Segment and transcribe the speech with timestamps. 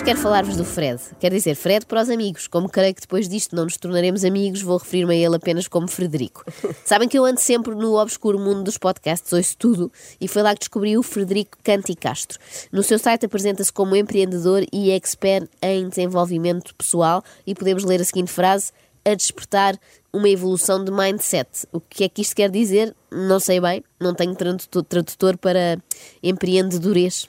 [0.00, 0.98] Hoje quero falar-vos do Fred.
[1.20, 2.48] Quer dizer, Fred para os amigos.
[2.48, 5.86] Como creio que depois disto não nos tornaremos amigos, vou referir-me a ele apenas como
[5.88, 6.42] Frederico.
[6.86, 10.54] Sabem que eu ando sempre no obscuro mundo dos podcasts, ouço tudo, e foi lá
[10.54, 12.38] que descobri o Frederico Canti Castro.
[12.72, 18.04] No seu site apresenta-se como empreendedor e expert em desenvolvimento pessoal e podemos ler a
[18.04, 18.72] seguinte frase:
[19.04, 19.78] a despertar
[20.10, 21.66] uma evolução de mindset.
[21.70, 22.96] O que é que isto quer dizer?
[23.12, 25.78] Não sei bem, não tenho tradutor para
[26.22, 27.28] empreendedores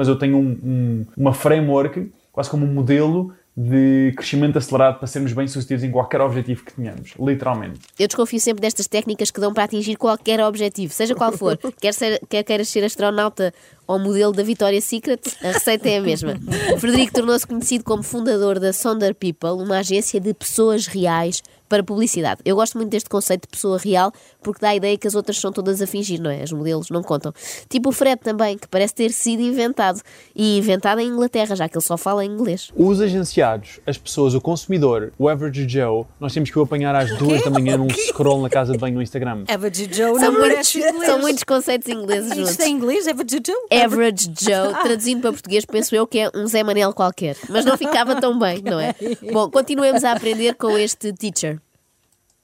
[0.00, 5.06] mas eu tenho um, um, uma framework, quase como um modelo de crescimento acelerado para
[5.06, 7.80] sermos bem-sucedidos em qualquer objetivo que tenhamos, literalmente.
[7.98, 11.58] Eu desconfio sempre destas técnicas que dão para atingir qualquer objetivo, seja qual for.
[11.78, 13.52] quer, ser, quer queiras ser astronauta
[13.90, 16.38] ou modelo da Victoria's Secret, a receita é a mesma.
[16.78, 22.40] Frederico tornou-se conhecido como fundador da Sonder People, uma agência de pessoas reais para publicidade.
[22.44, 24.12] Eu gosto muito deste conceito de pessoa real
[24.42, 26.42] porque dá a ideia que as outras são todas a fingir, não é?
[26.42, 27.32] Os modelos não contam.
[27.68, 30.00] Tipo o Fred também, que parece ter sido inventado.
[30.34, 32.72] E inventado em Inglaterra, já que ele só fala em inglês.
[32.74, 37.16] Os agenciados, as pessoas, o consumidor, o average Joe, nós temos que o apanhar às
[37.16, 39.44] duas da manhã num scroll na casa de banho no Instagram.
[39.46, 40.68] Average Joe são não muitos,
[41.06, 42.50] São muitos conceitos ingleses juntos.
[42.50, 43.06] Isto é inglês?
[43.06, 43.56] Average Joe?
[43.84, 47.36] Average Joe, traduzindo para português, penso eu que é um Zé Manel qualquer.
[47.48, 48.94] Mas não ficava tão bem, não é?
[49.32, 51.60] Bom, continuemos a aprender com este teacher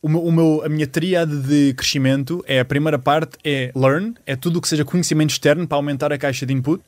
[0.06, 4.14] o meu, o meu, a minha tríade de crescimento é a primeira parte é learn,
[4.24, 6.80] é tudo o que seja conhecimento externo para aumentar a caixa de input.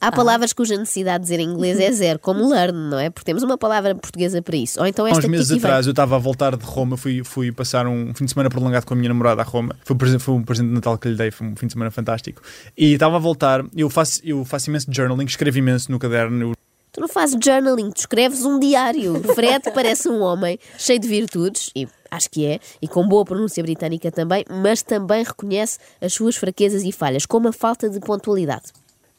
[0.00, 3.10] Há palavras cuja necessidade de dizer em inglês é zero, como learn, não é?
[3.10, 4.80] Porque temos uma palavra portuguesa para isso.
[4.80, 7.52] Ou então esta Há uns meses atrás eu estava a voltar de Roma, fui, fui
[7.52, 9.74] passar um fim de semana prolongado com a minha namorada a Roma.
[9.84, 12.42] Foi, foi um presente de Natal que lhe dei, foi um fim de semana fantástico.
[12.76, 16.52] E estava a voltar, eu faço, eu faço imenso journaling, escrevo imenso no caderno.
[16.92, 19.22] Tu não fazes journaling, tu escreves um diário.
[19.34, 23.62] Fred parece um homem cheio de virtudes e acho que é, e com boa pronúncia
[23.62, 28.72] britânica também, mas também reconhece as suas fraquezas e falhas, como a falta de pontualidade.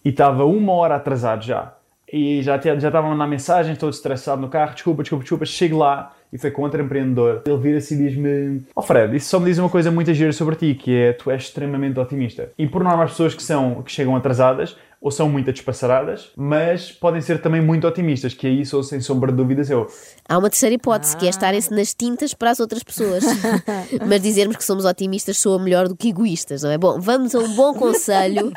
[0.03, 1.73] E estava uma hora atrasado já.
[2.11, 5.77] E já, já estava a mandar mensagens, todo estressado no carro, desculpa, desculpa, desculpa, chego
[5.77, 7.43] lá e foi contra empreendedor.
[7.45, 10.55] Ele vira-se e diz-me: oh Fred, isso só me diz uma coisa muito gira sobre
[10.55, 12.51] ti, que é tu és extremamente otimista.
[12.57, 14.77] E por norma as pessoas que, são, que chegam atrasadas
[15.07, 19.31] ou são muito despassaradas, mas podem ser também muito otimistas, que é isso, sem sombra
[19.31, 19.87] de dúvidas, eu.
[20.27, 21.19] Há uma terceira hipótese, ah.
[21.19, 23.23] que é estarem-se nas tintas para as outras pessoas.
[24.05, 26.77] mas dizermos que somos otimistas soa melhor do que egoístas, não é?
[26.77, 28.51] Bom, vamos a um bom conselho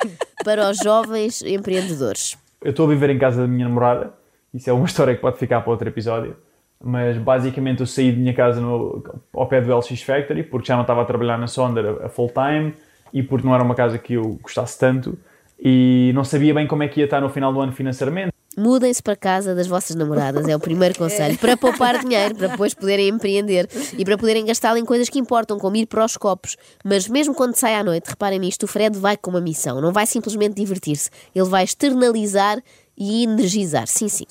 [0.45, 2.37] para os jovens empreendedores.
[2.61, 4.13] Eu estou a viver em casa da minha namorada,
[4.53, 6.37] isso é uma história que pode ficar para outro episódio,
[6.83, 10.75] mas basicamente eu saí de minha casa no, ao pé do LX Factory, porque já
[10.75, 12.75] não estava a trabalhar na Sonder a full time
[13.13, 15.17] e porque não era uma casa que eu gostasse tanto
[15.63, 18.33] e não sabia bem como é que ia estar no final do ano financeiramente.
[18.57, 22.75] Mudem-se para casa das vossas namoradas, é o primeiro conselho, para poupar dinheiro, para depois
[22.75, 26.57] poderem empreender e para poderem gastá-lo em coisas que importam, como ir para os copos.
[26.85, 29.93] Mas mesmo quando sai à noite, reparem nisto, o Fred vai com uma missão, não
[29.93, 32.61] vai simplesmente divertir-se, ele vai externalizar
[32.99, 33.87] e energizar.
[33.87, 34.27] Sim, sim.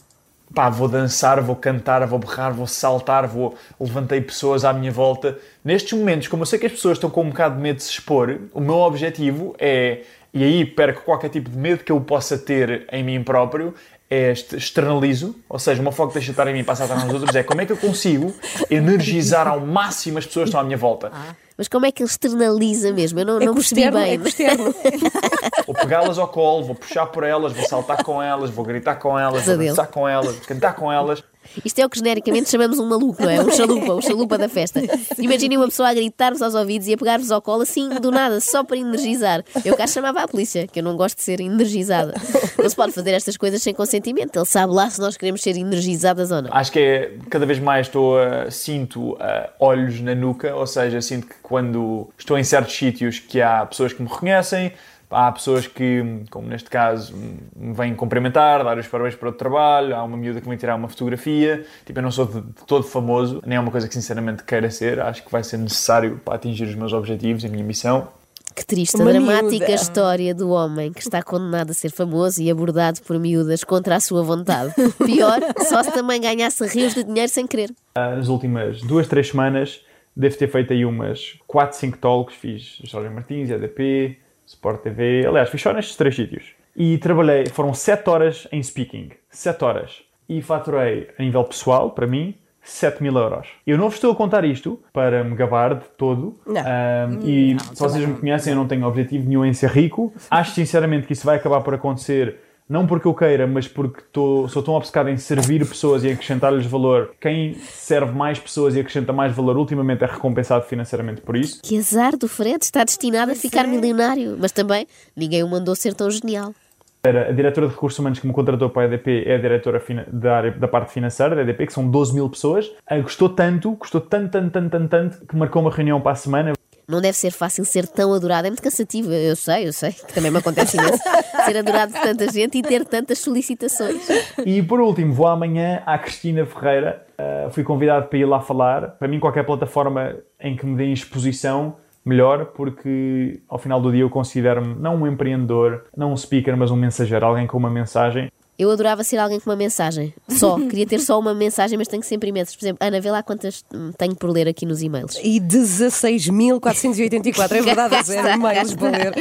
[0.53, 5.37] Pá, vou dançar, vou cantar, vou berrar, vou saltar, vou levantei pessoas à minha volta.
[5.63, 7.83] Nestes momentos, como eu sei que as pessoas estão com um bocado de medo de
[7.83, 10.01] se expor, o meu objetivo é
[10.33, 13.73] e aí perco qualquer tipo de medo que eu possa ter em mim próprio,
[14.09, 17.05] é externalizo, ou seja, uma foco deixa de estar em mim e passa a estar
[17.05, 18.33] nos outros, é como é que eu consigo
[18.69, 21.11] energizar ao máximo as pessoas que estão à minha volta.
[21.13, 23.19] Ah, mas como é que ele externaliza mesmo?
[23.19, 24.47] Eu não, é não percebi externo, bem.
[24.47, 28.95] É vou pegá-las ao colo, vou puxar por elas, vou saltar com elas, vou gritar
[28.95, 31.23] com elas, vou dançar com elas, cantar com elas.
[31.63, 33.41] Isto é o que genericamente chamamos um maluco, não é?
[33.41, 34.81] Um chalupa, um chalupa da festa.
[35.17, 38.39] Imaginem uma pessoa a gritar-vos aos ouvidos e a pegar-vos ao colo assim, do nada,
[38.39, 39.43] só para energizar.
[39.65, 42.13] Eu cá chamava a polícia, que eu não gosto de ser energizada.
[42.57, 44.35] Não se pode fazer estas coisas sem consentimento.
[44.37, 46.49] Ele sabe lá se nós queremos ser energizadas ou não.
[46.53, 51.01] Acho que é, cada vez mais estou a, sinto a, olhos na nuca, ou seja,
[51.01, 54.71] sinto que quando estou em certos sítios que há pessoas que me reconhecem,
[55.09, 57.15] Há pessoas que, como neste caso,
[57.55, 60.75] me vêm cumprimentar, dar os parabéns para o trabalho, há uma miúda que me tirar
[60.75, 61.65] uma fotografia.
[61.83, 64.69] Tipo, eu não sou de, de todo famoso, nem é uma coisa que sinceramente queira
[64.69, 64.99] ser.
[64.99, 68.07] Acho que vai ser necessário para atingir os meus objetivos, a minha missão.
[68.55, 69.71] Que triste, a dramática miúda.
[69.73, 73.99] história do homem que está condenado a ser famoso e abordado por miúdas contra a
[73.99, 74.73] sua vontade.
[75.05, 77.71] Pior, só se também ganhasse rios de dinheiro sem querer.
[77.95, 79.81] Ah, nas últimas duas, três semanas,
[80.15, 82.35] devo ter feito aí umas 4, 5 talks.
[82.35, 84.17] Fiz Jorge Martins, EDP,
[84.49, 85.25] Sport TV.
[85.27, 86.53] Aliás, fiz só nestes três sítios.
[86.75, 89.11] E trabalhei, foram 7 horas em speaking.
[89.29, 90.01] 7 horas.
[90.27, 93.47] E faturei a nível pessoal, para mim, 7 mil euros.
[93.65, 96.39] Eu não vos estou a contar isto para me gabar de todo.
[96.45, 96.61] Não.
[96.61, 100.13] Um, e não, se vocês me conhecem, eu não tenho objetivo nenhum em ser rico.
[100.31, 102.37] Acho sinceramente que isso vai acabar por acontecer
[102.69, 106.67] não porque eu queira, mas porque tô, sou tão obcecado em servir pessoas e acrescentar-lhes
[106.67, 107.11] valor.
[107.19, 111.61] Quem serve mais pessoas e acrescenta mais valor, ultimamente é recompensado financeiramente por isso.
[111.63, 114.37] Que azar do Fred, está destinado a ficar milionário.
[114.39, 116.53] Mas também ninguém o mandou ser tão genial.
[117.01, 119.81] Era a diretora de recursos humanos que me contratou para a EDP é a diretora
[120.11, 122.69] da, área, da parte financeira da EDP, que são 12 mil pessoas.
[122.85, 126.15] Ah, Gostou tanto, gostou tanto, tanto, tanto, tanto, tanto, que marcou uma reunião para a
[126.15, 126.53] semana.
[126.89, 130.11] Não deve ser fácil ser tão adorado, é muito cansativo, eu sei, eu sei, que
[130.11, 130.97] também me acontece imenso,
[131.45, 134.07] ser adorado por tanta gente e ter tantas solicitações.
[134.43, 137.05] E por último, vou amanhã à Cristina Ferreira.
[137.19, 138.97] Uh, fui convidado para ir lá falar.
[138.97, 144.01] Para mim, qualquer plataforma em que me deem exposição, melhor, porque ao final do dia
[144.01, 148.31] eu considero-me não um empreendedor, não um speaker, mas um mensageiro, alguém com uma mensagem.
[148.59, 152.03] Eu adorava ser alguém com uma mensagem, só, queria ter só uma mensagem, mas tenho
[152.03, 152.57] sempre imensas.
[152.57, 153.63] Por exemplo, Ana, vê lá quantas
[153.97, 155.17] tenho por ler aqui nos e-mails.
[155.23, 159.13] E 16.484, é verdade, a zero e-mails para ler.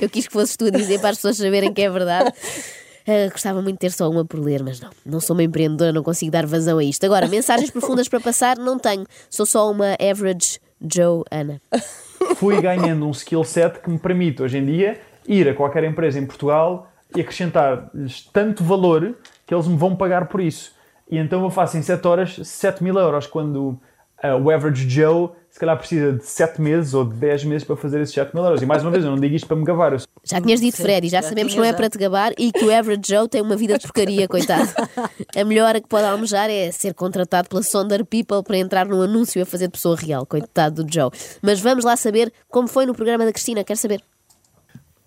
[0.00, 2.32] Eu quis que fosses tu a dizer para as pessoas saberem que é verdade.
[3.04, 4.88] Ah, gostava muito de ter só uma por ler, mas não.
[5.04, 7.04] Não sou uma empreendedora, não consigo dar vazão a isto.
[7.04, 9.04] Agora, mensagens profundas para passar, não tenho.
[9.28, 11.60] Sou só uma average Joe Ana.
[12.36, 16.16] Fui ganhando um skill set que me permite, hoje em dia, ir a qualquer empresa
[16.16, 19.14] em Portugal e acrescentar-lhes tanto valor
[19.46, 20.72] que eles me vão pagar por isso.
[21.10, 23.78] E então eu faço em 7 horas 7 mil euros, quando
[24.22, 27.76] ah, o average Joe se calhar precisa de 7 meses ou de 10 meses para
[27.76, 28.62] fazer esses 7 mil euros.
[28.62, 30.78] E mais uma vez, eu não digo isto para me gabar, eu Já tinhas dito,
[30.78, 33.02] Fred, e já, já sabemos que não é para te gabar e que o average
[33.04, 34.70] Joe tem uma vida de porcaria, coitado.
[35.36, 39.42] A melhor que pode almejar é ser contratado pela Sonder People para entrar num anúncio
[39.42, 41.10] a fazer de pessoa real, coitado do Joe.
[41.42, 44.00] Mas vamos lá saber como foi no programa da Cristina, quer saber?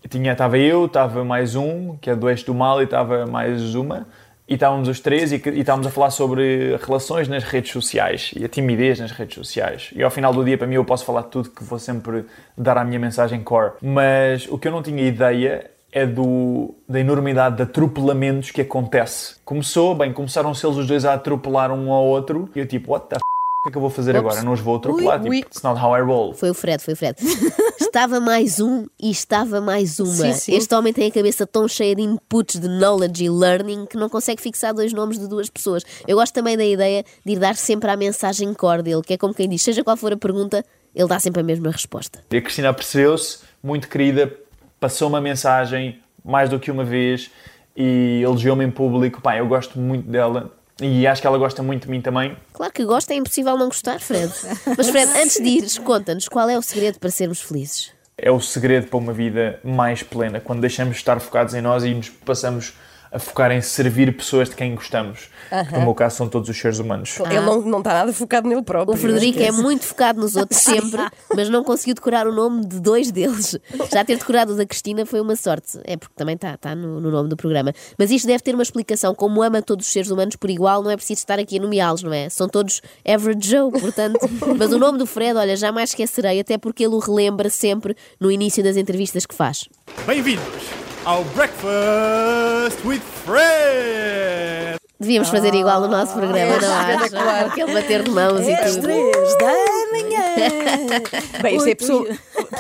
[0.10, 3.74] Tinha, estava eu, estava mais um, que é do eixo do mal, e estava mais
[3.74, 4.08] uma.
[4.48, 8.46] E estávamos os três e, e estávamos a falar sobre relações nas redes sociais e
[8.46, 9.90] a timidez nas redes sociais.
[9.96, 12.26] E ao final do dia, para mim, eu posso falar tudo que vou sempre
[12.56, 13.72] dar à minha mensagem core.
[13.82, 19.38] Mas o que eu não tinha ideia é do, da enormidade de atropelamentos que acontece.
[19.44, 23.08] Começou, bem, começaram-se eles os dois a atropelar um ao outro e eu tipo, what
[23.08, 23.22] the f***,
[23.66, 24.20] que é que eu vou fazer Ops.
[24.20, 24.44] agora?
[24.44, 25.36] Não os vou atropelar, Ui, ui.
[25.38, 26.34] tipo, it's not how I roll.
[26.34, 27.18] Foi o Fred, foi o Fred.
[27.82, 30.12] Estava mais um e estava mais uma.
[30.14, 30.56] Sim, sim.
[30.56, 34.10] Este homem tem a cabeça tão cheia de inputs de knowledge e learning que não
[34.10, 35.84] consegue fixar dois nomes de duas pessoas.
[36.06, 39.18] Eu gosto também da ideia de ir dar sempre a mensagem core dele, que é
[39.18, 40.64] como quem diz, seja qual for a pergunta,
[40.94, 42.20] ele dá sempre a mesma resposta.
[42.30, 44.32] E a Cristina percebeu-se, muito querida,
[44.80, 47.32] passou uma mensagem mais do que uma vez
[47.78, 49.22] e elogiou-me em público.
[49.22, 52.36] Pá, eu gosto muito dela e acho que ela gosta muito de mim também.
[52.54, 54.32] Claro que gosta, é impossível não gostar, Fred.
[54.78, 57.92] Mas Fred, antes de ires, conta-nos qual é o segredo para sermos felizes.
[58.18, 61.84] É o segredo para uma vida mais plena, quando deixamos de estar focados em nós
[61.84, 62.74] e nos passamos
[63.16, 65.30] a focar em servir pessoas de quem gostamos.
[65.70, 67.18] Que no meu caso são todos os seres humanos.
[67.20, 68.94] Ele não, não está nada focado nele próprio.
[68.94, 69.62] O Frederico é esquece.
[69.62, 71.02] muito focado nos outros sempre,
[71.34, 73.58] mas não conseguiu decorar o nome de dois deles.
[73.90, 75.80] Já ter decorado o da Cristina foi uma sorte.
[75.86, 77.72] É porque também está tá no, no nome do programa.
[77.98, 79.16] Mas isto deve ter uma explicação.
[79.16, 82.04] Como ama todos os seres humanos por igual, não é preciso estar aqui a nomeá-los,
[82.04, 82.28] não é?
[82.28, 84.30] São todos average Joe, portanto.
[84.60, 88.30] Mas o nome do Fred, olha, jamais esquecerei, até porque ele o relembra sempre no
[88.30, 89.70] início das entrevistas que faz.
[90.06, 94.78] Bem-vindos ao Breakfast with Fred!
[95.00, 96.96] Devíamos fazer igual no nosso programa, não acham?
[97.06, 97.46] espetacular.
[97.48, 98.84] Aquele bater de mãos e Às tudo.
[98.84, 99.54] três da
[99.92, 101.02] manhã.
[101.44, 102.08] Bem, isto é a pessoa.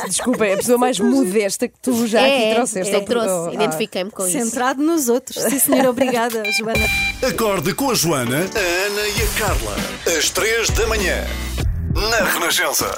[0.07, 2.95] Desculpa, é a pessoa mais modesta que tu já É, aqui é, trouxeste.
[2.95, 3.29] é que trouxe.
[3.29, 3.53] Ah.
[3.53, 4.37] Identifiquei-me com isso.
[4.37, 5.41] Centrado nos outros.
[5.41, 6.85] Sim, senhora, obrigada, Joana.
[7.25, 9.75] Acorde com a Joana, a Ana e a Carla.
[10.17, 11.23] Às três da manhã.
[11.95, 12.91] Na Renascença.